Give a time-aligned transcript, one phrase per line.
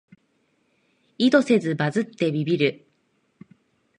[1.19, 2.87] 意図せずバズってビビる